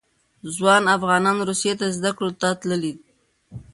[0.55, 2.93] ځوان افغانان روسیې ته زده کړو ته تللي.